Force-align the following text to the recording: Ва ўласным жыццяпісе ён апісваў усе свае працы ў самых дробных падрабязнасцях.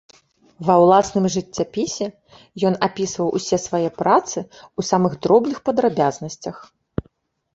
Ва 0.67 0.75
ўласным 0.83 1.25
жыццяпісе 1.33 2.05
ён 2.69 2.73
апісваў 2.87 3.29
усе 3.39 3.57
свае 3.65 3.89
працы 4.01 4.35
ў 4.37 4.81
самых 4.91 5.13
дробных 5.27 5.57
падрабязнасцях. 5.69 6.55